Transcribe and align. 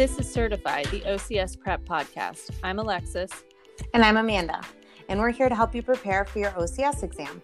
This 0.00 0.18
is 0.18 0.32
Certified, 0.32 0.86
the 0.86 1.00
OCS 1.00 1.60
Prep 1.60 1.84
Podcast. 1.84 2.52
I'm 2.62 2.78
Alexis. 2.78 3.30
And 3.92 4.02
I'm 4.02 4.16
Amanda. 4.16 4.62
And 5.10 5.20
we're 5.20 5.28
here 5.28 5.50
to 5.50 5.54
help 5.54 5.74
you 5.74 5.82
prepare 5.82 6.24
for 6.24 6.38
your 6.38 6.52
OCS 6.52 7.02
exam. 7.02 7.42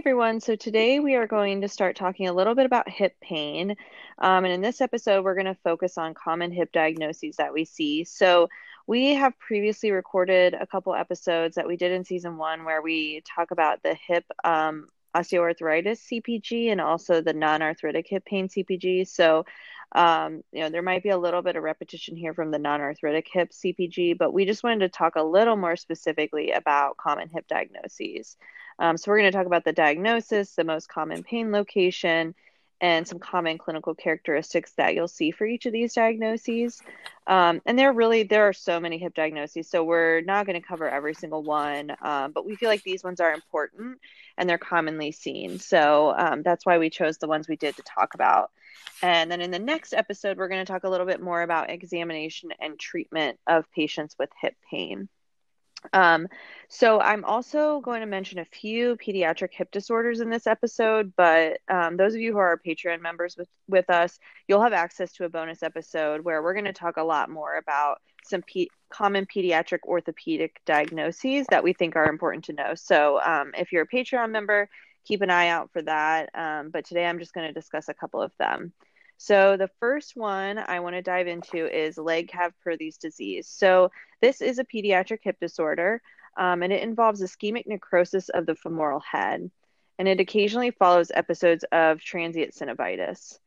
Everyone. 0.00 0.40
So 0.40 0.56
today 0.56 0.98
we 0.98 1.14
are 1.16 1.26
going 1.26 1.60
to 1.60 1.68
start 1.68 1.94
talking 1.94 2.26
a 2.26 2.32
little 2.32 2.54
bit 2.54 2.64
about 2.64 2.88
hip 2.88 3.16
pain. 3.20 3.76
Um, 4.16 4.46
and 4.46 4.54
in 4.54 4.62
this 4.62 4.80
episode, 4.80 5.22
we're 5.22 5.34
going 5.34 5.44
to 5.44 5.58
focus 5.62 5.98
on 5.98 6.14
common 6.14 6.52
hip 6.52 6.72
diagnoses 6.72 7.36
that 7.36 7.52
we 7.52 7.66
see. 7.66 8.04
So 8.04 8.48
we 8.86 9.12
have 9.16 9.38
previously 9.38 9.90
recorded 9.90 10.54
a 10.54 10.66
couple 10.66 10.94
episodes 10.94 11.56
that 11.56 11.66
we 11.66 11.76
did 11.76 11.92
in 11.92 12.06
season 12.06 12.38
one 12.38 12.64
where 12.64 12.80
we 12.80 13.22
talk 13.36 13.50
about 13.50 13.82
the 13.82 13.94
hip 13.94 14.24
um, 14.42 14.86
osteoarthritis 15.14 16.00
CPG 16.10 16.72
and 16.72 16.80
also 16.80 17.20
the 17.20 17.34
non 17.34 17.60
arthritic 17.60 18.06
hip 18.08 18.24
pain 18.24 18.48
CPG. 18.48 19.06
So, 19.06 19.44
um, 19.92 20.42
you 20.50 20.60
know, 20.60 20.70
there 20.70 20.80
might 20.80 21.02
be 21.02 21.10
a 21.10 21.18
little 21.18 21.42
bit 21.42 21.56
of 21.56 21.62
repetition 21.62 22.16
here 22.16 22.32
from 22.32 22.52
the 22.52 22.58
non 22.58 22.80
arthritic 22.80 23.28
hip 23.30 23.50
CPG, 23.50 24.16
but 24.16 24.32
we 24.32 24.46
just 24.46 24.64
wanted 24.64 24.80
to 24.80 24.88
talk 24.88 25.16
a 25.16 25.22
little 25.22 25.56
more 25.56 25.76
specifically 25.76 26.52
about 26.52 26.96
common 26.96 27.28
hip 27.28 27.46
diagnoses. 27.48 28.38
Um, 28.80 28.96
so, 28.96 29.10
we're 29.10 29.18
going 29.18 29.30
to 29.30 29.36
talk 29.36 29.46
about 29.46 29.64
the 29.64 29.72
diagnosis, 29.72 30.54
the 30.56 30.64
most 30.64 30.88
common 30.88 31.22
pain 31.22 31.52
location, 31.52 32.34
and 32.80 33.06
some 33.06 33.18
common 33.18 33.58
clinical 33.58 33.94
characteristics 33.94 34.72
that 34.72 34.94
you'll 34.94 35.08
see 35.08 35.30
for 35.30 35.46
each 35.46 35.66
of 35.66 35.72
these 35.72 35.94
diagnoses. 35.94 36.80
Um, 37.26 37.60
and 37.66 37.78
there 37.78 37.92
really 37.92 38.22
there 38.22 38.48
are 38.48 38.52
so 38.52 38.80
many 38.80 38.98
hip 38.98 39.14
diagnoses, 39.14 39.68
so 39.68 39.84
we're 39.84 40.22
not 40.22 40.46
going 40.46 40.60
to 40.60 40.66
cover 40.66 40.88
every 40.88 41.14
single 41.14 41.42
one, 41.42 41.94
um, 42.02 42.32
but 42.32 42.46
we 42.46 42.56
feel 42.56 42.68
like 42.68 42.82
these 42.82 43.04
ones 43.04 43.20
are 43.20 43.32
important 43.32 43.98
and 44.38 44.48
they're 44.48 44.58
commonly 44.58 45.12
seen. 45.12 45.58
So 45.58 46.14
um, 46.16 46.42
that's 46.42 46.64
why 46.64 46.78
we 46.78 46.88
chose 46.90 47.18
the 47.18 47.28
ones 47.28 47.48
we 47.48 47.56
did 47.56 47.76
to 47.76 47.82
talk 47.82 48.14
about. 48.14 48.50
And 49.02 49.30
then 49.30 49.40
in 49.40 49.50
the 49.50 49.58
next 49.58 49.92
episode, 49.92 50.38
we're 50.38 50.48
going 50.48 50.64
to 50.64 50.72
talk 50.72 50.84
a 50.84 50.88
little 50.88 51.06
bit 51.06 51.20
more 51.20 51.42
about 51.42 51.70
examination 51.70 52.50
and 52.60 52.78
treatment 52.78 53.38
of 53.46 53.70
patients 53.72 54.16
with 54.18 54.30
hip 54.40 54.56
pain. 54.70 55.08
Um, 55.92 56.28
so 56.68 57.00
I'm 57.00 57.24
also 57.24 57.80
going 57.80 58.00
to 58.00 58.06
mention 58.06 58.38
a 58.38 58.44
few 58.44 58.96
pediatric 58.96 59.52
hip 59.52 59.70
disorders 59.70 60.20
in 60.20 60.30
this 60.30 60.46
episode, 60.46 61.12
but 61.16 61.58
um, 61.68 61.96
those 61.96 62.14
of 62.14 62.20
you 62.20 62.32
who 62.32 62.38
are 62.38 62.60
Patreon 62.64 63.00
members 63.00 63.36
with, 63.36 63.48
with 63.68 63.90
us, 63.90 64.18
you'll 64.46 64.62
have 64.62 64.72
access 64.72 65.12
to 65.14 65.24
a 65.24 65.28
bonus 65.28 65.62
episode 65.62 66.24
where 66.24 66.42
we're 66.42 66.54
going 66.54 66.64
to 66.66 66.72
talk 66.72 66.96
a 66.96 67.02
lot 67.02 67.30
more 67.30 67.56
about 67.56 68.00
some 68.24 68.42
pe- 68.42 68.66
common 68.90 69.26
pediatric 69.26 69.80
orthopedic 69.84 70.60
diagnoses 70.66 71.46
that 71.50 71.64
we 71.64 71.72
think 71.72 71.96
are 71.96 72.08
important 72.08 72.44
to 72.44 72.52
know. 72.52 72.74
So 72.74 73.20
um, 73.22 73.52
if 73.56 73.72
you're 73.72 73.82
a 73.82 73.88
Patreon 73.88 74.30
member, 74.30 74.68
keep 75.04 75.22
an 75.22 75.30
eye 75.30 75.48
out 75.48 75.70
for 75.72 75.82
that. 75.82 76.30
Um, 76.34 76.70
but 76.70 76.84
today 76.84 77.06
I'm 77.06 77.18
just 77.18 77.32
going 77.32 77.46
to 77.46 77.52
discuss 77.52 77.88
a 77.88 77.94
couple 77.94 78.22
of 78.22 78.32
them. 78.38 78.72
So, 79.22 79.58
the 79.58 79.68
first 79.80 80.16
one 80.16 80.56
I 80.56 80.80
want 80.80 80.96
to 80.96 81.02
dive 81.02 81.26
into 81.26 81.66
is 81.66 81.98
Legg-Calvé-Perthes 81.98 82.96
disease. 82.96 83.46
So, 83.46 83.90
this 84.22 84.40
is 84.40 84.58
a 84.58 84.64
pediatric 84.64 85.18
hip 85.22 85.36
disorder, 85.38 86.00
um, 86.38 86.62
and 86.62 86.72
it 86.72 86.82
involves 86.82 87.20
ischemic 87.20 87.66
necrosis 87.66 88.30
of 88.30 88.46
the 88.46 88.54
femoral 88.54 89.00
head, 89.00 89.50
and 89.98 90.08
it 90.08 90.20
occasionally 90.20 90.70
follows 90.70 91.12
episodes 91.14 91.66
of 91.70 92.00
transient 92.00 92.54
synovitis. 92.54 93.38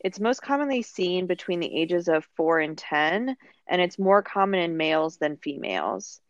It's 0.00 0.20
most 0.20 0.42
commonly 0.42 0.82
seen 0.82 1.26
between 1.26 1.60
the 1.60 1.80
ages 1.80 2.08
of 2.08 2.28
4 2.36 2.60
and 2.60 2.76
10, 2.76 3.34
and 3.66 3.80
it's 3.80 3.98
more 3.98 4.22
common 4.22 4.60
in 4.60 4.76
males 4.76 5.16
than 5.16 5.38
females. 5.38 6.20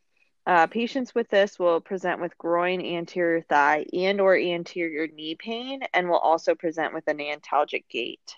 Uh, 0.46 0.68
patients 0.68 1.12
with 1.12 1.28
this 1.28 1.58
will 1.58 1.80
present 1.80 2.20
with 2.20 2.38
groin, 2.38 2.80
anterior 2.80 3.42
thigh, 3.42 3.84
and 3.92 4.20
or 4.20 4.36
anterior 4.36 5.08
knee 5.08 5.34
pain, 5.34 5.82
and 5.92 6.08
will 6.08 6.18
also 6.18 6.54
present 6.54 6.94
with 6.94 7.08
an 7.08 7.18
antalgic 7.18 7.84
gait. 7.88 8.36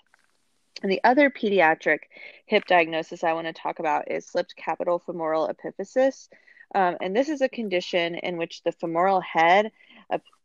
And 0.81 0.91
the 0.91 1.01
other 1.03 1.29
pediatric 1.29 1.99
hip 2.45 2.65
diagnosis 2.65 3.23
I 3.23 3.33
want 3.33 3.47
to 3.47 3.53
talk 3.53 3.79
about 3.79 4.11
is 4.11 4.25
slipped 4.25 4.55
capital 4.55 4.99
femoral 4.99 5.47
epiphysis. 5.47 6.27
Um, 6.73 6.97
and 7.01 7.15
this 7.15 7.29
is 7.29 7.41
a 7.41 7.49
condition 7.49 8.15
in 8.15 8.37
which 8.37 8.63
the 8.63 8.71
femoral 8.71 9.21
head 9.21 9.71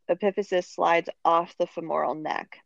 epiphysis 0.09 0.67
slides 0.67 1.09
off 1.25 1.57
the 1.59 1.67
femoral 1.67 2.15
neck. 2.15 2.59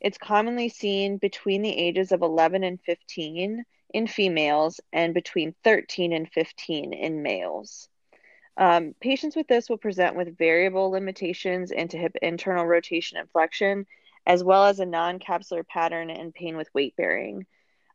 It's 0.00 0.18
commonly 0.18 0.68
seen 0.68 1.16
between 1.16 1.62
the 1.62 1.76
ages 1.76 2.12
of 2.12 2.22
11 2.22 2.64
and 2.64 2.80
15 2.80 3.64
in 3.94 4.06
females 4.06 4.80
and 4.92 5.14
between 5.14 5.54
13 5.64 6.12
and 6.12 6.30
15 6.30 6.92
in 6.92 7.22
males. 7.22 7.88
Um, 8.56 8.94
patients 9.00 9.36
with 9.36 9.46
this 9.48 9.70
will 9.70 9.78
present 9.78 10.16
with 10.16 10.36
variable 10.36 10.90
limitations 10.90 11.70
into 11.70 11.96
hip 11.96 12.16
internal 12.20 12.66
rotation 12.66 13.16
and 13.16 13.30
flexion 13.30 13.86
as 14.26 14.44
well 14.44 14.64
as 14.64 14.80
a 14.80 14.86
non 14.86 15.18
capsular 15.18 15.66
pattern 15.66 16.10
and 16.10 16.34
pain 16.34 16.56
with 16.56 16.68
weight 16.74 16.96
bearing. 16.96 17.46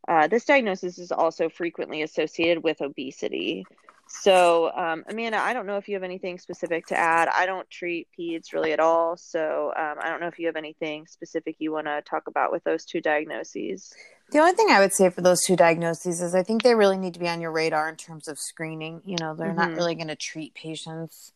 Uh, 0.08 0.28
this 0.28 0.46
diagnosis 0.46 0.98
is 0.98 1.12
also 1.12 1.50
frequently 1.50 2.02
associated 2.02 2.64
with 2.64 2.82
obesity. 2.82 3.66
So, 4.10 4.72
um, 4.74 5.04
Amanda, 5.10 5.38
I 5.38 5.52
don't 5.52 5.66
know 5.66 5.76
if 5.76 5.90
you 5.90 5.96
have 5.96 6.04
anything 6.04 6.40
specific 6.40 6.86
to 6.88 6.98
add. 6.98 7.28
I 7.28 7.46
don't 7.46 7.70
treat 7.70 8.08
peds 8.18 8.54
really 8.54 8.72
at 8.72 8.80
all. 8.80 9.18
So, 9.18 9.74
um, 9.76 9.98
I 10.02 10.10
don't 10.10 10.22
know 10.22 10.28
if 10.28 10.40
you 10.40 10.46
have 10.46 10.56
anything 10.56 11.08
specific 11.08 11.58
you 11.60 11.74
want 11.74 11.88
to 11.88 12.02
talk 12.10 12.28
about 12.28 12.54
with 12.54 12.64
those 12.64 12.86
two 12.86 13.02
diagnoses. 13.02 13.94
The 14.32 14.40
only 14.40 14.54
thing 14.54 14.70
I 14.70 14.80
would 14.80 14.94
say 14.94 15.10
for 15.10 15.22
those 15.22 15.44
two 15.44 15.58
diagnoses 15.58 16.22
is 16.22 16.34
I 16.34 16.44
think 16.44 16.64
they 16.64 16.76
really 16.76 16.98
need 16.98 17.16
to 17.16 17.20
be 17.20 17.28
on 17.28 17.42
your 17.42 17.52
radar 17.52 17.90
in 17.90 17.98
terms 17.98 18.30
of 18.30 18.40
screening. 18.40 19.02
You 19.06 19.18
know, 19.20 19.36
they're 19.36 19.50
mm-hmm. 19.50 19.58
not 19.58 19.72
really 19.72 19.96
going 19.96 20.08
to 20.08 20.16
treat 20.16 20.54
patients 20.54 21.34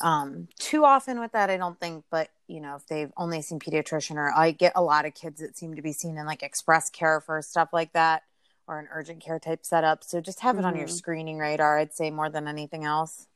um, 0.00 0.48
too 0.58 0.84
often 0.84 1.20
with 1.20 1.32
that, 1.32 1.50
I 1.50 1.56
don't 1.56 1.78
think, 1.78 2.04
but 2.10 2.28
you 2.46 2.60
know, 2.60 2.76
if 2.76 2.86
they've 2.86 3.12
only 3.16 3.42
seen 3.42 3.58
pediatrician 3.58 4.16
or 4.16 4.32
I 4.34 4.50
get 4.50 4.72
a 4.76 4.82
lot 4.82 5.06
of 5.06 5.14
kids 5.14 5.40
that 5.40 5.56
seem 5.56 5.76
to 5.76 5.82
be 5.82 5.92
seen 5.92 6.18
in 6.18 6.26
like 6.26 6.42
express 6.42 6.90
care 6.90 7.20
for 7.20 7.40
stuff 7.42 7.70
like 7.72 7.92
that 7.92 8.22
or 8.66 8.78
an 8.78 8.88
urgent 8.92 9.20
care 9.20 9.38
type 9.38 9.64
setup. 9.64 10.04
So 10.04 10.20
just 10.20 10.40
have 10.40 10.56
it 10.56 10.58
mm-hmm. 10.58 10.66
on 10.66 10.76
your 10.76 10.86
mm-hmm. 10.86 10.94
screening 10.94 11.38
radar, 11.38 11.78
I'd 11.78 11.94
say 11.94 12.10
more 12.10 12.30
than 12.30 12.48
anything 12.48 12.84
else. 12.84 13.26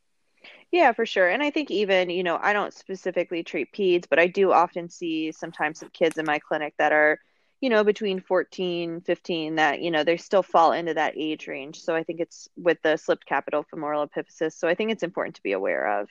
Yeah, 0.71 0.93
for 0.93 1.07
sure. 1.07 1.29
And 1.29 1.43
I 1.43 1.51
think 1.51 1.71
even, 1.71 2.11
you 2.11 2.23
know, 2.23 2.39
I 2.41 2.53
don't 2.53 2.75
specifically 2.75 3.43
treat 3.43 3.73
peds, 3.73 4.07
but 4.09 4.19
I 4.19 4.27
do 4.27 4.53
often 4.53 4.89
see 4.89 5.33
sometimes 5.33 5.81
some 5.81 5.91
kids 5.91 6.19
in 6.19 6.27
my 6.27 6.39
clinic 6.39 6.75
that 6.79 6.93
are, 6.93 7.19
you 7.61 7.71
know, 7.71 7.83
between 7.85 8.21
14, 8.21 9.01
15 9.01 9.55
that, 9.57 9.81
you 9.81 9.91
know, 9.91 10.05
they 10.05 10.17
still 10.17 10.43
fall 10.43 10.73
into 10.73 10.95
that 10.95 11.15
age 11.17 11.49
range. 11.49 11.81
So 11.81 11.95
I 11.95 12.05
think 12.05 12.21
it's 12.21 12.49
with 12.57 12.79
the 12.83 12.97
slipped 12.97 13.27
capital 13.27 13.65
femoral 13.65 14.07
epiphysis. 14.07 14.53
So 14.53 14.69
I 14.69 14.75
think 14.75 14.93
it's 14.93 15.03
important 15.03 15.37
to 15.37 15.43
be 15.43 15.53
aware 15.53 16.01
of. 16.01 16.09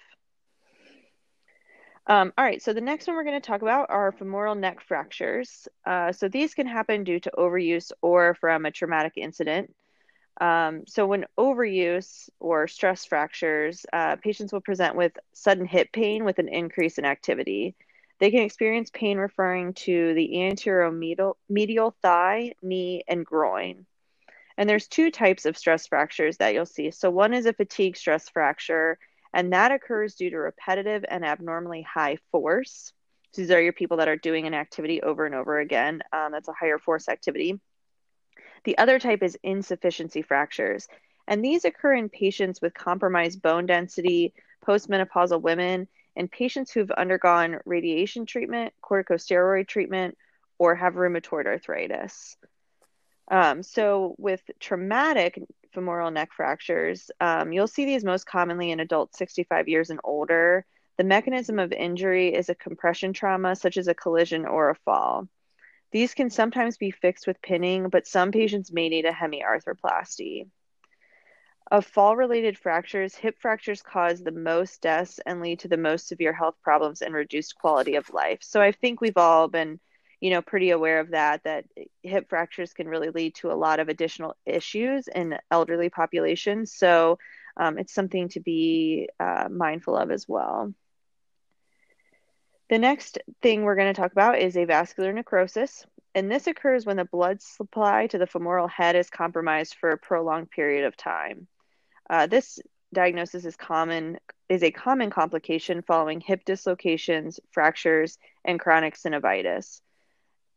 Um, 2.09 2.31
all 2.38 2.45
right, 2.45 2.62
so 2.62 2.72
the 2.72 2.79
next 2.79 3.06
one 3.06 3.18
we're 3.18 3.25
going 3.25 3.40
to 3.40 3.45
talk 3.45 3.62
about 3.62 3.90
are 3.90 4.13
femoral 4.13 4.56
neck 4.56 4.79
fractures. 4.81 5.68
Uh, 5.85 6.13
so 6.13 6.29
these 6.29 6.53
can 6.53 6.66
happen 6.66 7.03
due 7.03 7.19
to 7.19 7.31
overuse 7.38 7.91
or 8.01 8.34
from 8.35 8.66
a 8.66 8.72
traumatic 8.72 9.13
incident. 9.18 9.73
Um, 10.40 10.84
so 10.88 11.06
when 11.06 11.25
overuse 11.38 12.29
or 12.40 12.68
stress 12.68 13.03
fractures, 13.06 13.85
uh, 13.91 14.16
patients 14.18 14.53
will 14.53 14.62
present 14.62 14.95
with 14.95 15.12
sudden 15.34 15.66
hip 15.66 15.91
pain 15.91 16.23
with 16.23 16.40
an 16.40 16.47
increase 16.47 16.97
in 16.97 17.03
activity. 17.03 17.75
They 18.19 18.31
can 18.31 18.44
experience 18.44 18.89
pain 18.94 19.18
referring 19.18 19.74
to 19.74 20.13
the 20.13 20.44
anterior 20.44 20.89
medial, 20.91 21.38
medial 21.50 21.95
thigh, 22.01 22.53
knee, 22.62 23.03
and 23.07 23.25
groin. 23.25 23.85
And 24.57 24.69
there's 24.69 24.88
two 24.88 25.12
types 25.12 25.45
of 25.45 25.57
stress 25.57 25.88
fractures 25.88 26.38
that 26.38 26.53
you'll 26.53 26.66
see. 26.66 26.91
So 26.91 27.09
one 27.12 27.34
is 27.34 27.45
a 27.45 27.53
fatigue 27.53 27.97
stress 27.97 28.29
fracture, 28.29 28.97
and 29.33 29.53
that 29.53 29.71
occurs 29.71 30.15
due 30.15 30.29
to 30.29 30.38
repetitive 30.38 31.05
and 31.07 31.25
abnormally 31.25 31.81
high 31.81 32.17
force. 32.31 32.93
These 33.33 33.51
are 33.51 33.61
your 33.61 33.73
people 33.73 33.97
that 33.97 34.07
are 34.07 34.15
doing 34.15 34.47
an 34.47 34.53
activity 34.53 35.01
over 35.01 35.25
and 35.25 35.35
over 35.35 35.59
again. 35.59 36.01
Um, 36.11 36.31
that's 36.31 36.47
a 36.47 36.53
higher 36.53 36.79
force 36.79 37.07
activity. 37.07 37.59
The 38.63 38.77
other 38.77 38.99
type 38.99 39.21
is 39.23 39.38
insufficiency 39.43 40.21
fractures. 40.21 40.88
And 41.27 41.43
these 41.43 41.65
occur 41.65 41.93
in 41.93 42.09
patients 42.09 42.61
with 42.61 42.73
compromised 42.73 43.41
bone 43.41 43.65
density, 43.65 44.33
postmenopausal 44.65 45.41
women, 45.41 45.88
and 46.15 46.31
patients 46.31 46.71
who've 46.71 46.89
undergone 46.91 47.59
radiation 47.65 48.25
treatment, 48.25 48.74
corticosteroid 48.83 49.68
treatment, 49.68 50.18
or 50.57 50.74
have 50.75 50.95
rheumatoid 50.95 51.45
arthritis. 51.45 52.38
Um, 53.29 53.62
so, 53.62 54.15
with 54.18 54.41
traumatic 54.59 55.39
femoral 55.73 56.11
neck 56.11 56.29
fractures. 56.33 57.11
Um, 57.19 57.51
you'll 57.51 57.67
see 57.67 57.85
these 57.85 58.03
most 58.03 58.25
commonly 58.25 58.71
in 58.71 58.79
adults 58.79 59.17
65 59.17 59.67
years 59.67 59.89
and 59.89 59.99
older. 60.03 60.65
The 60.97 61.03
mechanism 61.03 61.59
of 61.59 61.71
injury 61.71 62.33
is 62.33 62.49
a 62.49 62.55
compression 62.55 63.13
trauma, 63.13 63.55
such 63.55 63.77
as 63.77 63.87
a 63.87 63.93
collision 63.93 64.45
or 64.45 64.69
a 64.69 64.75
fall. 64.75 65.27
These 65.91 66.13
can 66.13 66.29
sometimes 66.29 66.77
be 66.77 66.91
fixed 66.91 67.27
with 67.27 67.41
pinning, 67.41 67.89
but 67.89 68.07
some 68.07 68.31
patients 68.31 68.71
may 68.71 68.89
need 68.89 69.05
a 69.05 69.11
hemiarthroplasty. 69.11 70.47
Of 71.69 71.85
fall 71.85 72.15
related 72.15 72.57
fractures, 72.57 73.15
hip 73.15 73.37
fractures 73.39 73.81
cause 73.81 74.23
the 74.23 74.31
most 74.31 74.81
deaths 74.81 75.19
and 75.25 75.41
lead 75.41 75.59
to 75.59 75.67
the 75.67 75.77
most 75.77 76.07
severe 76.07 76.33
health 76.33 76.55
problems 76.63 77.01
and 77.01 77.13
reduced 77.13 77.55
quality 77.55 77.95
of 77.95 78.13
life. 78.13 78.39
So 78.41 78.61
I 78.61 78.71
think 78.71 79.01
we've 79.01 79.17
all 79.17 79.47
been 79.47 79.79
you 80.21 80.29
know 80.31 80.41
pretty 80.41 80.71
aware 80.71 80.99
of 80.99 81.11
that 81.11 81.43
that 81.43 81.65
hip 82.03 82.29
fractures 82.29 82.73
can 82.73 82.87
really 82.87 83.09
lead 83.09 83.35
to 83.35 83.51
a 83.51 83.55
lot 83.55 83.79
of 83.79 83.89
additional 83.89 84.35
issues 84.45 85.07
in 85.07 85.37
elderly 85.51 85.89
populations 85.89 86.73
so 86.73 87.17
um, 87.57 87.77
it's 87.77 87.93
something 87.93 88.29
to 88.29 88.39
be 88.39 89.09
uh, 89.19 89.47
mindful 89.49 89.97
of 89.97 90.11
as 90.11 90.27
well 90.27 90.73
The 92.69 92.79
next 92.79 93.19
thing 93.41 93.63
we're 93.63 93.75
going 93.75 93.93
to 93.93 93.99
talk 94.01 94.11
about 94.11 94.39
is 94.39 94.55
avascular 94.55 95.13
necrosis. 95.13 95.85
And 96.15 96.31
this 96.31 96.47
occurs 96.47 96.85
when 96.85 96.97
the 96.97 97.05
blood 97.05 97.41
supply 97.41 98.07
to 98.07 98.17
the 98.17 98.27
femoral 98.27 98.67
head 98.67 98.95
is 98.95 99.09
compromised 99.09 99.75
for 99.75 99.91
a 99.91 99.97
prolonged 99.97 100.49
period 100.51 100.85
of 100.85 100.97
time. 100.97 101.47
Uh, 102.09 102.27
this 102.27 102.59
diagnosis 102.93 103.45
is 103.45 103.55
common 103.57 104.19
is 104.49 104.63
a 104.63 104.71
common 104.71 105.09
complication 105.09 105.81
following 105.83 106.21
hip 106.21 106.45
dislocations, 106.45 107.39
fractures, 107.51 108.17
and 108.45 108.59
chronic 108.59 108.95
synovitis. 108.95 109.81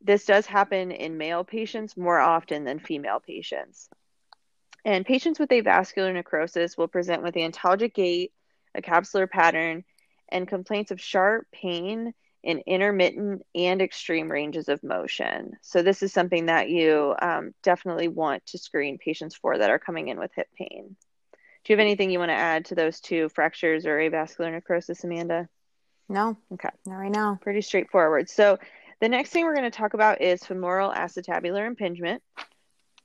This 0.00 0.24
does 0.24 0.46
happen 0.46 0.90
in 0.92 1.18
male 1.18 1.44
patients 1.44 1.96
more 1.96 2.18
often 2.18 2.64
than 2.64 2.78
female 2.78 3.20
patients. 3.20 3.88
And 4.84 5.04
patients 5.04 5.38
with 5.38 5.50
avascular 5.50 6.12
necrosis 6.12 6.76
will 6.76 6.88
present 6.88 7.22
with 7.22 7.34
the 7.34 7.48
antalgic 7.48 7.94
gait, 7.94 8.32
a 8.74 8.80
capsular 8.80 9.28
pattern, 9.28 9.84
and 10.30 10.48
complaints 10.48 10.90
of 10.90 11.00
sharp 11.00 11.46
pain 11.52 12.14
in 12.42 12.62
intermittent 12.66 13.42
and 13.54 13.82
extreme 13.82 14.30
ranges 14.30 14.68
of 14.68 14.82
motion. 14.82 15.52
So, 15.60 15.82
this 15.82 16.02
is 16.02 16.12
something 16.12 16.46
that 16.46 16.70
you 16.70 17.14
um, 17.20 17.52
definitely 17.62 18.08
want 18.08 18.46
to 18.46 18.58
screen 18.58 18.96
patients 18.96 19.36
for 19.36 19.58
that 19.58 19.70
are 19.70 19.78
coming 19.78 20.08
in 20.08 20.18
with 20.18 20.30
hip 20.34 20.48
pain. 20.56 20.96
Do 21.64 21.72
you 21.72 21.76
have 21.76 21.84
anything 21.84 22.10
you 22.10 22.18
want 22.18 22.30
to 22.30 22.34
add 22.34 22.66
to 22.66 22.74
those 22.74 23.00
two 23.00 23.28
fractures 23.28 23.84
or 23.84 23.98
avascular 23.98 24.50
necrosis, 24.50 25.04
Amanda? 25.04 25.48
No. 26.08 26.36
Okay. 26.54 26.70
Not 26.86 26.96
right 26.96 27.12
now. 27.12 27.38
Pretty 27.42 27.60
straightforward. 27.60 28.30
So, 28.30 28.58
the 29.00 29.08
next 29.08 29.30
thing 29.30 29.44
we're 29.44 29.56
going 29.56 29.70
to 29.70 29.76
talk 29.76 29.94
about 29.94 30.20
is 30.20 30.44
femoral 30.44 30.92
acetabular 30.92 31.66
impingement. 31.66 32.22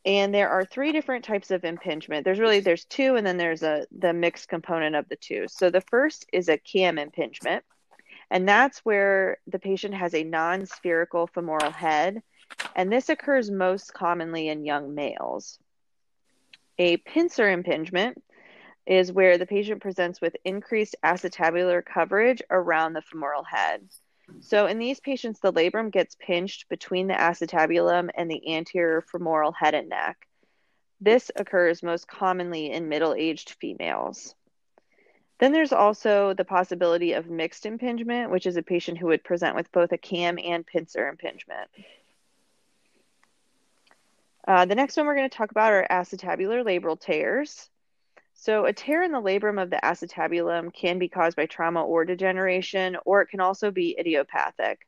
And 0.05 0.33
there 0.33 0.49
are 0.49 0.65
three 0.65 0.91
different 0.91 1.25
types 1.25 1.49
of 1.49 1.65
impingement. 1.65 2.25
There's 2.25 2.39
really 2.39 2.59
there's 2.59 2.85
two 2.85 3.15
and 3.15 3.25
then 3.25 3.37
there's 3.37 3.63
a 3.63 3.87
the 3.97 4.13
mixed 4.13 4.49
component 4.49 4.95
of 4.95 5.09
the 5.09 5.15
two. 5.15 5.45
So 5.47 5.69
the 5.71 5.81
first 5.81 6.27
is 6.31 6.47
a 6.47 6.59
cam 6.59 6.99
impingement. 6.99 7.63
And 8.29 8.47
that's 8.47 8.79
where 8.79 9.37
the 9.47 9.59
patient 9.59 9.95
has 9.95 10.13
a 10.13 10.23
non-spherical 10.23 11.27
femoral 11.27 11.71
head 11.71 12.21
and 12.75 12.91
this 12.91 13.09
occurs 13.09 13.49
most 13.49 13.93
commonly 13.93 14.49
in 14.49 14.65
young 14.65 14.93
males. 14.93 15.59
A 16.77 16.97
pincer 16.97 17.49
impingement 17.49 18.21
is 18.85 19.11
where 19.11 19.37
the 19.37 19.45
patient 19.45 19.81
presents 19.81 20.21
with 20.21 20.35
increased 20.43 20.95
acetabular 21.03 21.83
coverage 21.83 22.41
around 22.49 22.93
the 22.93 23.01
femoral 23.01 23.43
head. 23.43 23.87
So 24.41 24.65
in 24.67 24.79
these 24.79 24.99
patients, 24.99 25.39
the 25.39 25.53
labrum 25.53 25.91
gets 25.91 26.15
pinched 26.15 26.69
between 26.69 27.07
the 27.07 27.13
acetabulum 27.13 28.09
and 28.15 28.29
the 28.29 28.55
anterior 28.55 29.01
femoral 29.01 29.51
head 29.51 29.73
and 29.73 29.89
neck. 29.89 30.27
This 31.01 31.31
occurs 31.35 31.83
most 31.83 32.07
commonly 32.07 32.71
in 32.71 32.89
middle 32.89 33.13
aged 33.13 33.55
females. 33.59 34.35
Then 35.39 35.51
there's 35.51 35.73
also 35.73 36.33
the 36.33 36.45
possibility 36.45 37.13
of 37.13 37.29
mixed 37.29 37.65
impingement, 37.65 38.31
which 38.31 38.45
is 38.45 38.55
a 38.55 38.63
patient 38.63 38.97
who 38.97 39.07
would 39.07 39.23
present 39.23 39.55
with 39.55 39.71
both 39.71 39.91
a 39.91 39.97
cam 39.97 40.39
and 40.39 40.65
pincer 40.65 41.09
impingement. 41.09 41.69
Uh, 44.47 44.65
the 44.65 44.75
next 44.75 44.95
one 44.95 45.05
we're 45.05 45.15
going 45.15 45.29
to 45.29 45.37
talk 45.37 45.51
about 45.51 45.73
are 45.73 45.87
acetabular 45.89 46.63
labral 46.63 46.99
tears. 46.99 47.69
So, 48.37 48.65
a 48.65 48.73
tear 48.73 49.01
in 49.01 49.13
the 49.13 49.21
labrum 49.21 49.61
of 49.61 49.69
the 49.69 49.79
acetabulum 49.81 50.73
can 50.73 50.99
be 50.99 51.07
caused 51.07 51.37
by 51.37 51.45
trauma 51.45 51.83
or 51.83 52.03
degeneration, 52.03 52.97
or 53.05 53.21
it 53.21 53.27
can 53.27 53.39
also 53.39 53.71
be 53.71 53.97
idiopathic. 53.97 54.85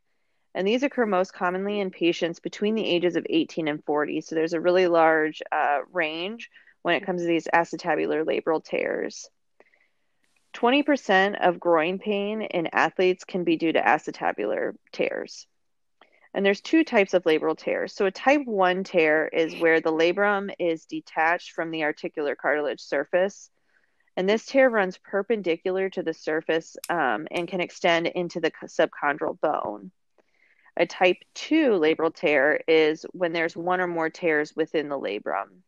And 0.54 0.68
these 0.68 0.84
occur 0.84 1.06
most 1.06 1.34
commonly 1.34 1.80
in 1.80 1.90
patients 1.90 2.40
between 2.40 2.76
the 2.76 2.86
ages 2.86 3.16
of 3.16 3.26
18 3.30 3.70
and 3.70 3.84
40. 3.86 4.22
So, 4.22 4.36
there's 4.36 4.54
a 4.54 4.60
really 4.60 4.88
large 4.88 5.42
uh, 5.50 5.80
range 5.94 6.52
when 6.82 6.96
it 6.96 7.06
comes 7.06 7.22
to 7.22 7.28
these 7.28 7.48
acetabular 7.54 8.26
labral 8.26 8.64
tears. 8.64 9.30
20% 10.54 11.40
of 11.40 11.60
groin 11.60 12.00
pain 12.00 12.42
in 12.42 12.68
athletes 12.74 13.24
can 13.24 13.44
be 13.46 13.56
due 13.56 13.72
to 13.72 13.82
acetabular 13.82 14.76
tears. 14.92 15.48
And 16.38 16.46
there's 16.46 16.62
two 16.62 16.84
types 16.84 17.16
of 17.16 17.24
labral 17.24 17.58
tears. 17.58 17.94
So 17.94 18.06
a 18.06 18.12
type 18.12 18.46
1 18.46 18.84
tear 18.84 19.28
is 19.28 19.60
where 19.60 19.82
the 19.82 19.92
labrum 19.92 20.54
is 20.60 20.86
detached 20.86 21.54
from 21.54 21.72
the 21.72 21.84
articular 21.84 22.36
cartilage 22.36 22.80
surface. 22.80 23.50
And 24.16 24.30
this 24.30 24.46
tear 24.46 24.70
runs 24.70 25.00
perpendicular 25.00 25.90
to 25.90 26.04
the 26.04 26.14
surface 26.14 26.78
um, 26.92 27.28
and 27.32 27.48
can 27.48 27.60
extend 27.60 28.06
into 28.06 28.40
the 28.40 28.52
subchondral 28.52 29.42
bone. 29.42 29.90
A 30.76 30.86
type 30.86 31.18
2 31.34 31.72
labral 31.72 32.14
tear 32.14 32.62
is 32.68 33.04
when 33.14 33.34
there's 33.34 33.58
one 33.58 33.82
or 33.82 33.88
more 33.88 34.12
tears 34.12 34.56
within 34.56 34.90
the 34.90 35.00
labrum. 35.00 35.64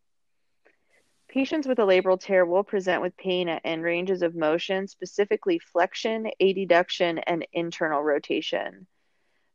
Patients 1.30 1.68
with 1.68 1.80
a 1.80 1.84
labral 1.88 2.20
tear 2.20 2.46
will 2.46 2.64
present 2.64 3.02
with 3.02 3.18
pain 3.18 3.50
at 3.50 3.64
end 3.66 3.82
ranges 3.82 4.22
of 4.22 4.36
motion, 4.36 4.88
specifically 4.88 5.58
flexion, 5.58 6.30
adduction, 6.40 7.24
and 7.26 7.48
internal 7.54 8.04
rotation. 8.04 8.86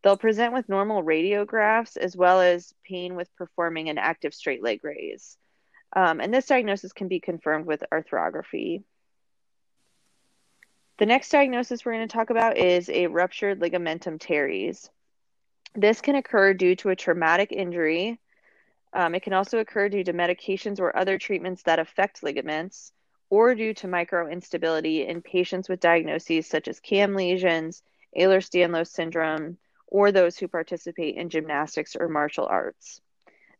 They'll 0.04 0.18
present 0.18 0.52
with 0.52 0.68
normal 0.68 1.02
radiographs 1.02 1.96
as 1.96 2.14
well 2.14 2.42
as 2.42 2.74
pain 2.84 3.16
with 3.16 3.34
performing 3.36 3.88
an 3.88 3.96
active 3.96 4.34
straight 4.34 4.62
leg 4.62 4.84
raise. 4.84 5.38
Um, 5.96 6.20
and 6.20 6.32
this 6.32 6.44
diagnosis 6.44 6.92
can 6.92 7.08
be 7.08 7.20
confirmed 7.20 7.64
with 7.64 7.82
arthrography. 7.90 8.82
The 10.98 11.06
next 11.06 11.30
diagnosis 11.30 11.84
we're 11.84 11.94
going 11.94 12.06
to 12.06 12.12
talk 12.12 12.28
about 12.28 12.58
is 12.58 12.90
a 12.90 13.06
ruptured 13.06 13.60
ligamentum 13.60 14.20
teres. 14.20 14.90
This 15.74 16.02
can 16.02 16.16
occur 16.16 16.52
due 16.52 16.76
to 16.76 16.90
a 16.90 16.96
traumatic 16.96 17.50
injury. 17.50 18.20
Um, 18.92 19.14
it 19.14 19.22
can 19.22 19.32
also 19.32 19.58
occur 19.58 19.88
due 19.88 20.04
to 20.04 20.12
medications 20.12 20.80
or 20.80 20.94
other 20.94 21.18
treatments 21.18 21.62
that 21.62 21.78
affect 21.78 22.22
ligaments, 22.22 22.92
or 23.30 23.54
due 23.54 23.72
to 23.72 23.88
microinstability 23.88 25.08
in 25.08 25.22
patients 25.22 25.70
with 25.70 25.80
diagnoses 25.80 26.46
such 26.46 26.68
as 26.68 26.78
CAM 26.78 27.14
lesions, 27.14 27.82
Ehlers 28.16 28.50
Danlos 28.50 28.88
syndrome, 28.88 29.56
or 29.94 30.10
those 30.10 30.36
who 30.36 30.48
participate 30.48 31.14
in 31.14 31.30
gymnastics 31.30 31.94
or 31.94 32.08
martial 32.08 32.46
arts. 32.46 33.00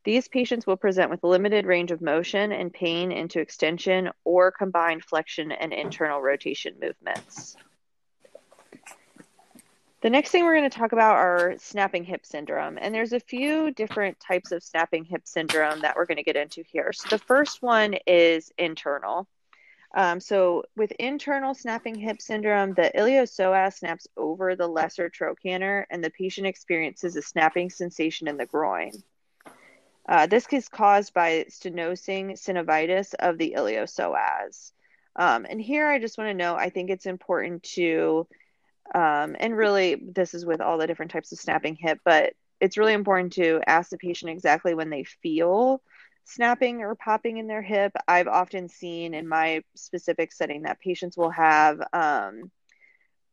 These 0.02 0.26
patients 0.26 0.66
will 0.66 0.76
present 0.76 1.08
with 1.08 1.22
limited 1.22 1.64
range 1.64 1.92
of 1.92 2.02
motion 2.02 2.50
and 2.50 2.72
pain 2.72 3.12
into 3.12 3.38
extension 3.38 4.10
or 4.24 4.50
combined 4.50 5.04
flexion 5.04 5.52
and 5.52 5.72
internal 5.72 6.20
rotation 6.20 6.74
movements. 6.82 7.56
The 10.00 10.10
next 10.10 10.30
thing 10.32 10.44
we're 10.44 10.56
going 10.56 10.68
to 10.68 10.76
talk 10.76 10.90
about 10.90 11.14
are 11.14 11.54
snapping 11.58 12.02
hip 12.02 12.26
syndrome. 12.26 12.78
And 12.80 12.92
there's 12.92 13.12
a 13.12 13.20
few 13.20 13.70
different 13.70 14.18
types 14.18 14.50
of 14.50 14.64
snapping 14.64 15.04
hip 15.04 15.22
syndrome 15.26 15.82
that 15.82 15.94
we're 15.94 16.04
going 16.04 16.16
to 16.16 16.24
get 16.24 16.34
into 16.34 16.64
here. 16.66 16.92
So 16.92 17.10
the 17.10 17.18
first 17.18 17.62
one 17.62 17.94
is 18.08 18.52
internal. 18.58 19.28
Um, 19.96 20.18
so 20.18 20.64
with 20.76 20.90
internal 20.92 21.54
snapping 21.54 21.94
hip 21.94 22.20
syndrome, 22.20 22.74
the 22.74 22.90
iliopsoas 22.96 23.74
snaps 23.74 24.08
over 24.16 24.56
the 24.56 24.66
lesser 24.66 25.08
trochanter 25.08 25.86
and 25.88 26.02
the 26.02 26.10
patient 26.10 26.48
experiences 26.48 27.14
a 27.14 27.22
snapping 27.22 27.70
sensation 27.70 28.26
in 28.26 28.36
the 28.36 28.46
groin. 28.46 28.90
Uh, 30.08 30.26
this 30.26 30.46
is 30.52 30.68
caused 30.68 31.14
by 31.14 31.46
stenosing 31.48 32.32
synovitis 32.32 33.14
of 33.20 33.38
the 33.38 33.54
iliopsoas. 33.56 34.72
Um, 35.16 35.46
and 35.48 35.60
here 35.60 35.86
I 35.86 36.00
just 36.00 36.18
want 36.18 36.28
to 36.28 36.34
know, 36.34 36.56
I 36.56 36.70
think 36.70 36.90
it's 36.90 37.06
important 37.06 37.62
to, 37.74 38.26
um, 38.94 39.36
and 39.38 39.56
really 39.56 39.94
this 39.94 40.34
is 40.34 40.44
with 40.44 40.60
all 40.60 40.76
the 40.76 40.88
different 40.88 41.12
types 41.12 41.30
of 41.30 41.38
snapping 41.38 41.76
hip, 41.76 42.00
but 42.04 42.34
it's 42.60 42.76
really 42.76 42.92
important 42.94 43.34
to 43.34 43.60
ask 43.66 43.90
the 43.90 43.96
patient 43.96 44.32
exactly 44.32 44.74
when 44.74 44.90
they 44.90 45.04
feel 45.04 45.80
snapping 46.24 46.82
or 46.82 46.94
popping 46.94 47.38
in 47.38 47.46
their 47.46 47.62
hip, 47.62 47.92
I've 48.08 48.28
often 48.28 48.68
seen 48.68 49.14
in 49.14 49.28
my 49.28 49.62
specific 49.74 50.32
setting 50.32 50.62
that 50.62 50.80
patients 50.80 51.16
will 51.16 51.30
have 51.30 51.80
um, 51.92 52.50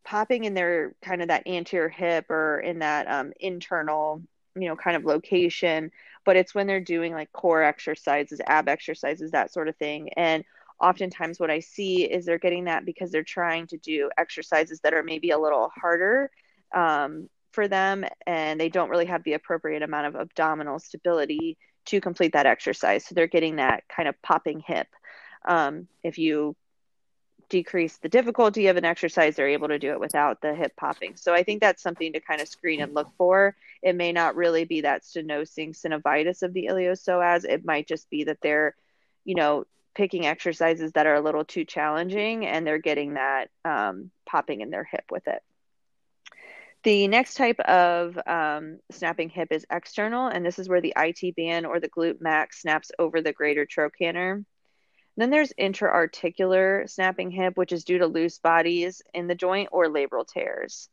popping 0.04 0.44
in 0.44 0.54
their 0.54 0.94
kind 1.02 1.22
of 1.22 1.28
that 1.28 1.46
anterior 1.46 1.88
hip 1.88 2.30
or 2.30 2.60
in 2.60 2.80
that 2.80 3.10
um, 3.10 3.32
internal, 3.40 4.22
you 4.54 4.68
know, 4.68 4.76
kind 4.76 4.96
of 4.96 5.04
location. 5.04 5.90
But 6.24 6.36
it's 6.36 6.54
when 6.54 6.66
they're 6.66 6.80
doing 6.80 7.12
like 7.12 7.32
core 7.32 7.62
exercises, 7.62 8.40
ab 8.46 8.68
exercises, 8.68 9.30
that 9.30 9.52
sort 9.52 9.68
of 9.68 9.76
thing. 9.76 10.10
And 10.14 10.44
oftentimes 10.80 11.40
what 11.40 11.50
I 11.50 11.60
see 11.60 12.04
is 12.04 12.26
they're 12.26 12.38
getting 12.38 12.64
that 12.64 12.84
because 12.84 13.10
they're 13.10 13.22
trying 13.22 13.68
to 13.68 13.78
do 13.78 14.10
exercises 14.18 14.80
that 14.80 14.94
are 14.94 15.02
maybe 15.02 15.30
a 15.30 15.38
little 15.38 15.70
harder 15.74 16.30
um, 16.74 17.28
for 17.52 17.68
them 17.68 18.04
and 18.26 18.58
they 18.58 18.68
don't 18.68 18.90
really 18.90 19.06
have 19.06 19.22
the 19.24 19.34
appropriate 19.34 19.82
amount 19.82 20.06
of 20.06 20.16
abdominal 20.16 20.78
stability 20.78 21.56
to 21.86 22.00
complete 22.00 22.32
that 22.32 22.46
exercise. 22.46 23.04
So 23.04 23.14
they're 23.14 23.26
getting 23.26 23.56
that 23.56 23.84
kind 23.88 24.08
of 24.08 24.20
popping 24.22 24.60
hip. 24.60 24.88
Um, 25.44 25.88
if 26.02 26.18
you 26.18 26.56
decrease 27.48 27.98
the 27.98 28.08
difficulty 28.08 28.68
of 28.68 28.76
an 28.76 28.84
exercise, 28.84 29.36
they're 29.36 29.48
able 29.48 29.68
to 29.68 29.78
do 29.78 29.92
it 29.92 30.00
without 30.00 30.40
the 30.40 30.54
hip 30.54 30.74
popping. 30.76 31.16
So 31.16 31.34
I 31.34 31.42
think 31.42 31.60
that's 31.60 31.82
something 31.82 32.14
to 32.14 32.20
kind 32.20 32.40
of 32.40 32.48
screen 32.48 32.80
and 32.80 32.94
look 32.94 33.10
for. 33.18 33.54
It 33.82 33.94
may 33.94 34.12
not 34.12 34.36
really 34.36 34.64
be 34.64 34.80
that 34.80 35.02
stenosing 35.02 35.76
synovitis 35.76 36.42
of 36.42 36.54
the 36.54 36.68
iliopsoas. 36.70 37.44
It 37.44 37.64
might 37.64 37.86
just 37.86 38.08
be 38.08 38.24
that 38.24 38.38
they're, 38.40 38.74
you 39.24 39.34
know, 39.34 39.66
picking 39.94 40.24
exercises 40.24 40.92
that 40.92 41.06
are 41.06 41.16
a 41.16 41.20
little 41.20 41.44
too 41.44 41.66
challenging 41.66 42.46
and 42.46 42.66
they're 42.66 42.78
getting 42.78 43.14
that 43.14 43.50
um, 43.64 44.10
popping 44.24 44.62
in 44.62 44.70
their 44.70 44.84
hip 44.84 45.04
with 45.10 45.28
it. 45.28 45.42
The 46.84 47.06
next 47.06 47.34
type 47.34 47.60
of 47.60 48.18
um, 48.26 48.80
snapping 48.90 49.28
hip 49.30 49.52
is 49.52 49.64
external, 49.70 50.26
and 50.26 50.44
this 50.44 50.58
is 50.58 50.68
where 50.68 50.80
the 50.80 50.94
IT 50.96 51.36
band 51.36 51.64
or 51.64 51.78
the 51.78 51.88
glute 51.88 52.20
max 52.20 52.60
snaps 52.60 52.90
over 52.98 53.20
the 53.20 53.32
greater 53.32 53.64
trochanter. 53.64 54.44
Then 55.16 55.30
there's 55.30 55.52
intra-articular 55.56 56.88
snapping 56.88 57.30
hip, 57.30 57.56
which 57.56 57.70
is 57.70 57.84
due 57.84 57.98
to 57.98 58.06
loose 58.06 58.38
bodies 58.38 59.00
in 59.14 59.28
the 59.28 59.36
joint 59.36 59.68
or 59.70 59.86
labral 59.86 60.26
tears. 60.26 60.88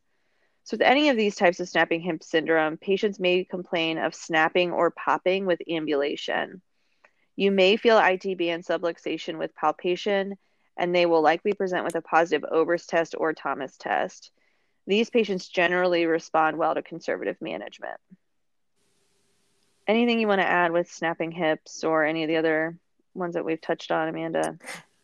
So, 0.62 0.76
with 0.76 0.82
any 0.82 1.08
of 1.08 1.16
these 1.16 1.34
types 1.34 1.58
of 1.58 1.68
snapping 1.68 2.02
hip 2.02 2.22
syndrome, 2.22 2.76
patients 2.76 3.18
may 3.18 3.44
complain 3.44 3.98
of 3.98 4.14
snapping 4.14 4.70
or 4.70 4.92
popping 4.92 5.44
with 5.44 5.60
ambulation. 5.68 6.62
You 7.34 7.50
may 7.50 7.76
feel 7.76 7.98
IT 7.98 8.38
band 8.38 8.64
subluxation 8.64 9.38
with 9.38 9.56
palpation, 9.56 10.36
and 10.76 10.94
they 10.94 11.06
will 11.06 11.22
likely 11.22 11.54
present 11.54 11.84
with 11.84 11.96
a 11.96 12.02
positive 12.02 12.48
Ober's 12.48 12.86
test 12.86 13.16
or 13.18 13.32
Thomas 13.32 13.76
test. 13.76 14.30
These 14.90 15.08
patients 15.08 15.46
generally 15.46 16.04
respond 16.04 16.58
well 16.58 16.74
to 16.74 16.82
conservative 16.82 17.36
management. 17.40 17.96
Anything 19.86 20.18
you 20.18 20.26
want 20.26 20.40
to 20.40 20.46
add 20.46 20.72
with 20.72 20.90
snapping 20.90 21.30
hips 21.30 21.84
or 21.84 22.04
any 22.04 22.24
of 22.24 22.28
the 22.28 22.36
other 22.36 22.76
ones 23.14 23.34
that 23.34 23.44
we've 23.44 23.60
touched 23.60 23.92
on, 23.92 24.08
Amanda? 24.08 24.58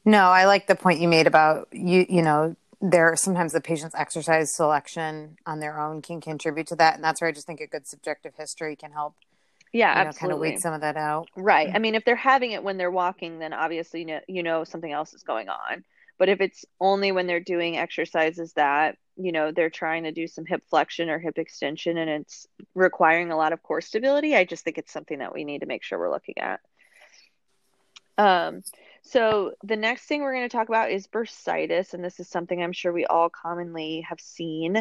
No, 0.04 0.24
I 0.24 0.46
like 0.46 0.66
the 0.66 0.74
point 0.74 0.98
you 0.98 1.06
made 1.06 1.28
about 1.28 1.68
you. 1.70 2.04
You 2.08 2.22
know, 2.22 2.56
there 2.80 3.12
are 3.12 3.16
sometimes 3.16 3.52
the 3.52 3.60
patient's 3.60 3.94
exercise 3.94 4.52
selection 4.52 5.38
on 5.46 5.60
their 5.60 5.80
own 5.80 6.02
can 6.02 6.20
contribute 6.20 6.66
to 6.66 6.76
that, 6.76 6.96
and 6.96 7.04
that's 7.04 7.20
where 7.20 7.28
I 7.28 7.32
just 7.32 7.46
think 7.46 7.60
a 7.60 7.68
good 7.68 7.86
subjective 7.86 8.34
history 8.36 8.74
can 8.74 8.90
help. 8.90 9.14
Yeah, 9.72 9.90
you 9.90 10.02
know, 10.02 10.08
absolutely. 10.08 10.18
kind 10.18 10.32
of 10.32 10.40
weed 10.40 10.60
some 10.60 10.74
of 10.74 10.80
that 10.80 10.96
out. 10.96 11.28
Right. 11.36 11.70
I 11.72 11.78
mean, 11.78 11.94
if 11.94 12.04
they're 12.04 12.16
having 12.16 12.50
it 12.52 12.64
when 12.64 12.76
they're 12.76 12.90
walking, 12.90 13.38
then 13.38 13.52
obviously 13.52 14.00
you 14.00 14.06
know, 14.06 14.20
you 14.26 14.42
know 14.42 14.64
something 14.64 14.90
else 14.90 15.14
is 15.14 15.22
going 15.22 15.48
on. 15.48 15.84
But 16.18 16.28
if 16.28 16.40
it's 16.40 16.64
only 16.80 17.12
when 17.12 17.26
they're 17.26 17.40
doing 17.40 17.76
exercises 17.76 18.52
that 18.54 18.96
you 19.16 19.32
know 19.32 19.50
they're 19.50 19.70
trying 19.70 20.04
to 20.04 20.12
do 20.12 20.26
some 20.26 20.46
hip 20.46 20.62
flexion 20.68 21.08
or 21.08 21.18
hip 21.18 21.38
extension 21.38 21.96
and 21.96 22.10
it's 22.10 22.46
requiring 22.74 23.30
a 23.30 23.36
lot 23.36 23.52
of 23.52 23.62
core 23.62 23.80
stability, 23.80 24.34
I 24.36 24.44
just 24.44 24.64
think 24.64 24.78
it's 24.78 24.92
something 24.92 25.18
that 25.18 25.34
we 25.34 25.44
need 25.44 25.60
to 25.60 25.66
make 25.66 25.82
sure 25.82 25.98
we're 25.98 26.10
looking 26.10 26.38
at. 26.38 26.60
Um, 28.18 28.62
so 29.02 29.52
the 29.62 29.76
next 29.76 30.06
thing 30.06 30.22
we're 30.22 30.34
going 30.34 30.48
to 30.48 30.56
talk 30.56 30.68
about 30.68 30.90
is 30.90 31.06
bursitis, 31.06 31.94
and 31.94 32.02
this 32.02 32.18
is 32.18 32.28
something 32.28 32.60
I'm 32.60 32.72
sure 32.72 32.92
we 32.92 33.06
all 33.06 33.28
commonly 33.28 34.00
have 34.00 34.20
seen. 34.20 34.78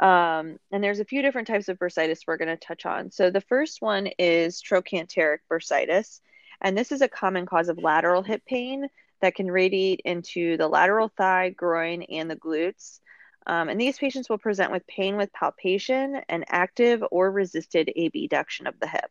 Um, 0.00 0.58
and 0.72 0.82
there's 0.82 0.98
a 0.98 1.04
few 1.04 1.22
different 1.22 1.46
types 1.46 1.68
of 1.68 1.78
bursitis 1.78 2.22
we're 2.26 2.38
going 2.38 2.48
to 2.48 2.56
touch 2.56 2.86
on. 2.86 3.12
So 3.12 3.30
the 3.30 3.40
first 3.40 3.80
one 3.80 4.08
is 4.18 4.60
trochanteric 4.60 5.38
bursitis, 5.50 6.20
and 6.60 6.76
this 6.76 6.90
is 6.90 7.02
a 7.02 7.08
common 7.08 7.46
cause 7.46 7.68
of 7.68 7.78
lateral 7.78 8.22
hip 8.22 8.42
pain 8.44 8.88
that 9.20 9.34
can 9.34 9.50
radiate 9.50 10.00
into 10.04 10.56
the 10.56 10.68
lateral 10.68 11.08
thigh, 11.08 11.50
groin, 11.50 12.02
and 12.02 12.30
the 12.30 12.36
glutes. 12.36 13.00
Um, 13.46 13.68
and 13.68 13.80
these 13.80 13.98
patients 13.98 14.28
will 14.28 14.38
present 14.38 14.72
with 14.72 14.86
pain 14.86 15.16
with 15.16 15.32
palpation 15.32 16.20
and 16.28 16.44
active 16.48 17.02
or 17.10 17.30
resisted 17.30 17.90
abduction 17.96 18.66
of 18.66 18.78
the 18.78 18.88
hip. 18.88 19.10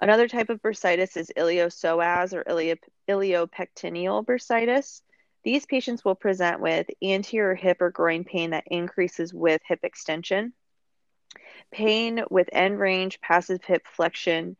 Another 0.00 0.28
type 0.28 0.48
of 0.48 0.62
bursitis 0.62 1.16
is 1.16 1.32
iliopsoas 1.36 2.32
or 2.32 2.44
iliopectineal 3.08 4.24
bursitis. 4.24 5.00
These 5.44 5.66
patients 5.66 6.04
will 6.04 6.14
present 6.14 6.60
with 6.60 6.88
anterior 7.02 7.54
hip 7.54 7.80
or 7.80 7.90
groin 7.90 8.24
pain 8.24 8.50
that 8.50 8.66
increases 8.66 9.32
with 9.34 9.60
hip 9.66 9.80
extension, 9.82 10.52
pain 11.70 12.22
with 12.30 12.48
end 12.52 12.78
range 12.78 13.20
passive 13.20 13.62
hip 13.64 13.86
flexion 13.86 14.56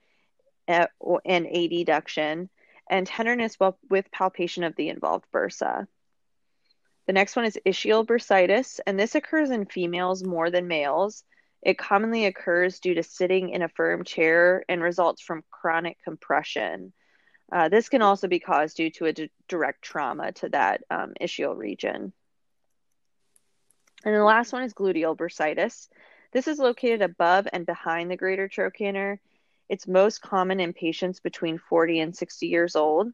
uh, 0.66 0.86
and 1.24 1.46
adduction, 1.46 2.48
and 2.90 3.06
tenderness 3.06 3.56
with 3.90 4.10
palpation 4.10 4.64
of 4.64 4.76
the 4.76 4.88
involved 4.88 5.26
bursa. 5.32 5.86
The 7.06 7.12
next 7.12 7.36
one 7.36 7.46
is 7.46 7.58
ischial 7.64 8.06
bursitis, 8.06 8.80
and 8.86 8.98
this 8.98 9.14
occurs 9.14 9.50
in 9.50 9.64
females 9.66 10.22
more 10.22 10.50
than 10.50 10.68
males. 10.68 11.24
It 11.62 11.78
commonly 11.78 12.26
occurs 12.26 12.80
due 12.80 12.94
to 12.94 13.02
sitting 13.02 13.48
in 13.50 13.62
a 13.62 13.68
firm 13.68 14.04
chair 14.04 14.64
and 14.68 14.82
results 14.82 15.22
from 15.22 15.42
chronic 15.50 15.96
compression. 16.04 16.92
Uh, 17.50 17.68
this 17.68 17.88
can 17.88 18.02
also 18.02 18.28
be 18.28 18.40
caused 18.40 18.76
due 18.76 18.90
to 18.90 19.06
a 19.06 19.12
d- 19.12 19.30
direct 19.48 19.82
trauma 19.82 20.32
to 20.32 20.50
that 20.50 20.82
um, 20.90 21.14
ischial 21.20 21.56
region. 21.56 22.12
And 24.04 24.14
the 24.14 24.22
last 24.22 24.52
one 24.52 24.62
is 24.62 24.74
gluteal 24.74 25.16
bursitis. 25.16 25.88
This 26.32 26.46
is 26.46 26.58
located 26.58 27.02
above 27.02 27.48
and 27.52 27.64
behind 27.64 28.10
the 28.10 28.16
greater 28.16 28.48
trochanter. 28.48 29.18
It's 29.68 29.86
most 29.86 30.22
common 30.22 30.60
in 30.60 30.72
patients 30.72 31.20
between 31.20 31.58
40 31.58 32.00
and 32.00 32.16
60 32.16 32.46
years 32.46 32.76
old. 32.76 33.12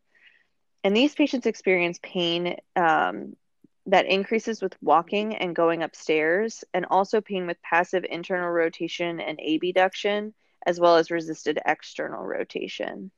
And 0.82 0.96
these 0.96 1.14
patients 1.14 1.46
experience 1.46 1.99
pain 2.02 2.58
um, 2.76 3.37
that 3.87 4.06
increases 4.06 4.62
with 4.62 4.76
walking 4.82 5.37
and 5.37 5.56
going 5.56 5.82
upstairs, 5.82 6.64
and 6.73 6.87
also 6.87 7.20
pain 7.20 7.46
with 7.46 7.61
passive 7.62 8.04
internal 8.08 8.50
rotation 8.50 9.20
and 9.20 9.40
abduction, 9.40 10.34
as 10.66 10.80
well 10.80 10.96
as 10.96 11.11
resisted 11.11 11.58
external 11.64 12.25
rotation. 12.25 13.11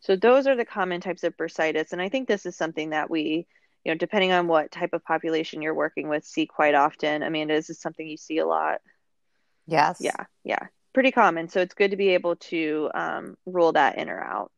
So 0.00 0.16
those 0.16 0.48
are 0.48 0.56
the 0.56 0.64
common 0.64 1.00
types 1.00 1.22
of 1.22 1.36
bursitis, 1.36 1.92
and 1.92 2.02
I 2.02 2.08
think 2.08 2.26
this 2.26 2.44
is 2.44 2.56
something 2.56 2.90
that 2.90 3.08
we, 3.08 3.46
you 3.84 3.92
know, 3.92 3.96
depending 3.96 4.32
on 4.32 4.48
what 4.48 4.72
type 4.72 4.92
of 4.94 5.04
population 5.04 5.62
you're 5.62 5.74
working 5.74 6.08
with, 6.08 6.24
see 6.24 6.46
quite 6.46 6.74
often. 6.74 7.22
Amanda, 7.22 7.54
is 7.54 7.68
this 7.68 7.76
is 7.76 7.82
something 7.82 8.06
you 8.06 8.16
see 8.16 8.38
a 8.38 8.46
lot. 8.46 8.80
Yes. 9.66 9.98
Yeah, 10.00 10.24
yeah, 10.42 10.66
pretty 10.92 11.10
common. 11.10 11.48
So 11.48 11.60
it's 11.60 11.74
good 11.74 11.90
to 11.92 11.96
be 11.96 12.10
able 12.10 12.36
to 12.36 12.90
um, 12.94 13.36
rule 13.46 13.72
that 13.72 13.98
in 13.98 14.08
or 14.08 14.20
out. 14.20 14.50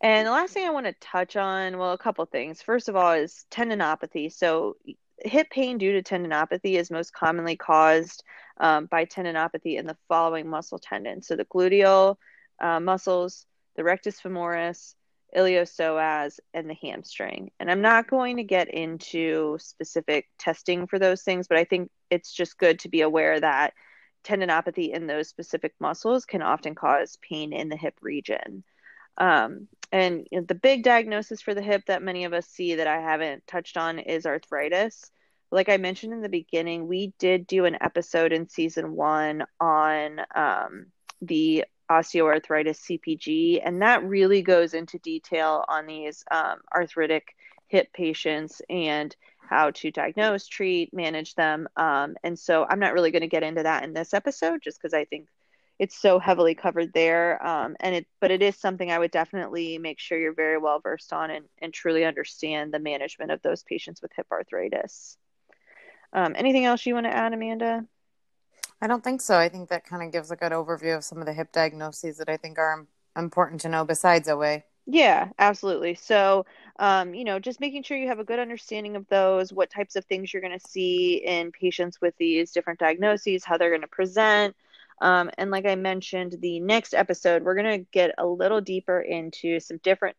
And 0.00 0.26
the 0.26 0.30
last 0.30 0.52
thing 0.52 0.66
I 0.66 0.70
want 0.70 0.86
to 0.86 0.94
touch 1.00 1.36
on, 1.36 1.76
well, 1.76 1.92
a 1.92 1.98
couple 1.98 2.24
things. 2.26 2.62
First 2.62 2.88
of 2.88 2.94
all, 2.94 3.12
is 3.12 3.44
tendinopathy. 3.50 4.32
So, 4.32 4.76
hip 5.20 5.50
pain 5.50 5.78
due 5.78 6.00
to 6.00 6.02
tendinopathy 6.02 6.74
is 6.74 6.92
most 6.92 7.12
commonly 7.12 7.56
caused 7.56 8.22
um, 8.60 8.86
by 8.86 9.04
tendinopathy 9.04 9.76
in 9.76 9.86
the 9.86 9.96
following 10.06 10.48
muscle 10.48 10.78
tendons. 10.78 11.26
So, 11.26 11.34
the 11.34 11.44
gluteal 11.44 12.16
uh, 12.60 12.78
muscles, 12.78 13.44
the 13.74 13.82
rectus 13.82 14.20
femoris, 14.20 14.94
iliopsoas, 15.36 16.38
and 16.54 16.70
the 16.70 16.76
hamstring. 16.80 17.50
And 17.58 17.68
I'm 17.68 17.82
not 17.82 18.08
going 18.08 18.36
to 18.36 18.44
get 18.44 18.72
into 18.72 19.58
specific 19.58 20.28
testing 20.38 20.86
for 20.86 21.00
those 21.00 21.22
things, 21.22 21.48
but 21.48 21.58
I 21.58 21.64
think 21.64 21.90
it's 22.08 22.32
just 22.32 22.56
good 22.56 22.78
to 22.80 22.88
be 22.88 23.00
aware 23.00 23.40
that 23.40 23.74
tendinopathy 24.24 24.90
in 24.90 25.06
those 25.06 25.28
specific 25.28 25.74
muscles 25.80 26.24
can 26.24 26.42
often 26.42 26.74
cause 26.74 27.18
pain 27.22 27.52
in 27.52 27.68
the 27.68 27.76
hip 27.76 27.94
region. 28.00 28.64
Um, 29.16 29.68
and 29.90 30.26
the 30.30 30.54
big 30.54 30.84
diagnosis 30.84 31.40
for 31.40 31.54
the 31.54 31.62
hip 31.62 31.82
that 31.86 32.02
many 32.02 32.24
of 32.24 32.32
us 32.32 32.46
see 32.46 32.76
that 32.76 32.86
I 32.86 33.00
haven't 33.00 33.46
touched 33.46 33.76
on 33.76 33.98
is 33.98 34.26
arthritis. 34.26 35.10
Like 35.50 35.68
I 35.68 35.78
mentioned 35.78 36.12
in 36.12 36.20
the 36.20 36.28
beginning, 36.28 36.86
we 36.86 37.14
did 37.18 37.46
do 37.46 37.64
an 37.64 37.78
episode 37.80 38.32
in 38.32 38.48
season 38.48 38.94
one 38.94 39.44
on 39.58 40.20
um, 40.34 40.86
the 41.22 41.64
osteoarthritis 41.90 43.00
CPG, 43.00 43.62
and 43.64 43.80
that 43.80 44.04
really 44.04 44.42
goes 44.42 44.74
into 44.74 44.98
detail 44.98 45.64
on 45.68 45.86
these 45.86 46.22
um, 46.30 46.58
arthritic 46.74 47.34
hip 47.66 47.92
patients 47.94 48.60
and 48.68 49.16
how 49.48 49.70
to 49.70 49.90
diagnose, 49.90 50.46
treat, 50.46 50.92
manage 50.92 51.34
them. 51.34 51.68
Um, 51.76 52.16
and 52.22 52.38
so 52.38 52.66
I'm 52.68 52.78
not 52.78 52.92
really 52.92 53.10
going 53.10 53.22
to 53.22 53.28
get 53.28 53.42
into 53.42 53.62
that 53.62 53.84
in 53.84 53.92
this 53.92 54.14
episode 54.14 54.60
just 54.62 54.80
because 54.80 54.94
I 54.94 55.04
think 55.04 55.28
it's 55.78 55.96
so 55.96 56.18
heavily 56.18 56.54
covered 56.54 56.92
there. 56.92 57.44
Um, 57.44 57.76
and 57.80 57.94
it, 57.94 58.06
but 58.20 58.30
it 58.30 58.42
is 58.42 58.56
something 58.56 58.90
I 58.90 58.98
would 58.98 59.10
definitely 59.10 59.78
make 59.78 60.00
sure 60.00 60.18
you're 60.18 60.34
very 60.34 60.58
well 60.58 60.80
versed 60.80 61.12
on 61.12 61.30
and, 61.30 61.44
and 61.60 61.72
truly 61.72 62.04
understand 62.04 62.72
the 62.72 62.78
management 62.78 63.30
of 63.30 63.42
those 63.42 63.62
patients 63.62 64.02
with 64.02 64.12
hip 64.14 64.26
arthritis. 64.32 65.16
Um, 66.12 66.34
anything 66.36 66.64
else 66.64 66.84
you 66.84 66.94
want 66.94 67.06
to 67.06 67.14
add, 67.14 67.32
Amanda? 67.32 67.84
I 68.80 68.86
don't 68.86 69.02
think 69.02 69.20
so. 69.20 69.36
I 69.36 69.48
think 69.48 69.68
that 69.68 69.84
kind 69.84 70.02
of 70.02 70.12
gives 70.12 70.30
a 70.30 70.36
good 70.36 70.52
overview 70.52 70.96
of 70.96 71.04
some 71.04 71.18
of 71.18 71.26
the 71.26 71.32
hip 71.32 71.52
diagnoses 71.52 72.18
that 72.18 72.28
I 72.28 72.36
think 72.36 72.58
are 72.58 72.86
important 73.16 73.60
to 73.62 73.68
know 73.68 73.84
besides 73.84 74.28
OA. 74.28 74.62
Yeah, 74.86 75.28
absolutely. 75.38 75.94
So, 75.94 76.46
um, 76.78 77.14
you 77.14 77.24
know, 77.24 77.38
just 77.38 77.60
making 77.60 77.82
sure 77.82 77.96
you 77.96 78.08
have 78.08 78.20
a 78.20 78.24
good 78.24 78.38
understanding 78.38 78.96
of 78.96 79.06
those, 79.08 79.52
what 79.52 79.70
types 79.70 79.96
of 79.96 80.04
things 80.04 80.32
you're 80.32 80.42
going 80.42 80.58
to 80.58 80.68
see 80.68 81.14
in 81.16 81.52
patients 81.52 82.00
with 82.00 82.14
these 82.18 82.52
different 82.52 82.78
diagnoses, 82.78 83.44
how 83.44 83.56
they're 83.58 83.70
going 83.70 83.80
to 83.82 83.88
present, 83.88 84.54
um, 85.00 85.30
and 85.38 85.50
like 85.50 85.66
I 85.66 85.76
mentioned, 85.76 86.36
the 86.40 86.60
next 86.60 86.94
episode, 86.94 87.44
we're 87.44 87.54
going 87.54 87.80
to 87.80 87.86
get 87.92 88.14
a 88.18 88.26
little 88.26 88.60
deeper 88.60 89.00
into 89.00 89.60
some 89.60 89.78
different 89.78 90.16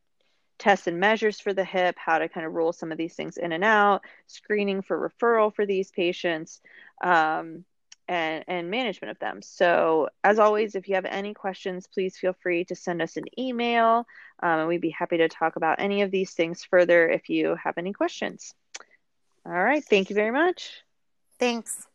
tests 0.57 0.87
and 0.87 0.99
measures 0.99 1.39
for 1.39 1.53
the 1.53 1.63
hip, 1.63 1.95
how 1.97 2.19
to 2.19 2.29
kind 2.29 2.45
of 2.45 2.53
rule 2.53 2.73
some 2.73 2.91
of 2.91 2.97
these 2.97 3.15
things 3.15 3.37
in 3.37 3.51
and 3.51 3.63
out, 3.63 4.03
screening 4.27 4.81
for 4.81 5.09
referral 5.09 5.53
for 5.53 5.65
these 5.65 5.91
patients, 5.91 6.61
um, 7.03 7.63
and, 8.09 8.43
and 8.47 8.71
management 8.71 9.11
of 9.11 9.19
them. 9.19 9.41
So, 9.41 10.09
as 10.23 10.39
always, 10.39 10.75
if 10.75 10.89
you 10.89 10.95
have 10.95 11.05
any 11.05 11.33
questions, 11.33 11.87
please 11.87 12.17
feel 12.17 12.33
free 12.33 12.65
to 12.65 12.75
send 12.75 13.01
us 13.01 13.15
an 13.15 13.25
email, 13.37 14.07
um, 14.41 14.59
and 14.59 14.67
we'd 14.67 14.81
be 14.81 14.89
happy 14.89 15.17
to 15.17 15.29
talk 15.29 15.55
about 15.55 15.79
any 15.79 16.01
of 16.01 16.09
these 16.09 16.31
things 16.31 16.63
further 16.63 17.07
if 17.07 17.29
you 17.29 17.55
have 17.63 17.77
any 17.77 17.93
questions. 17.93 18.53
All 19.45 19.51
right. 19.53 19.83
Thank 19.83 20.09
you 20.09 20.15
very 20.15 20.31
much. 20.31 20.81
Thanks. 21.39 21.87